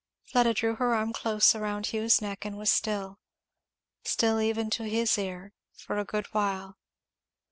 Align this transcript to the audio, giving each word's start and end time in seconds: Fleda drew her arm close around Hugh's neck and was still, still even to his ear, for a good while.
Fleda 0.23 0.55
drew 0.55 0.77
her 0.77 0.95
arm 0.95 1.13
close 1.13 1.53
around 1.53 1.93
Hugh's 1.93 2.23
neck 2.23 2.43
and 2.43 2.57
was 2.57 2.71
still, 2.71 3.19
still 4.03 4.41
even 4.41 4.71
to 4.71 4.89
his 4.89 5.15
ear, 5.15 5.53
for 5.75 5.99
a 5.99 6.05
good 6.05 6.25
while. 6.33 6.75